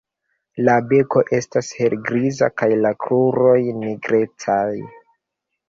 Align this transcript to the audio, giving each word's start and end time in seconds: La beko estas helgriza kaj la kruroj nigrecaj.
La 0.69 0.77
beko 0.93 1.21
estas 1.39 1.69
helgriza 1.81 2.49
kaj 2.63 2.71
la 2.87 2.95
kruroj 3.05 3.55
nigrecaj. 3.85 4.69